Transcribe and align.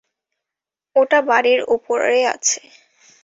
ওটা 0.95 1.19
বাড়ির 1.29 1.59
ওপরে 1.75 2.19
আছে। 2.33 2.59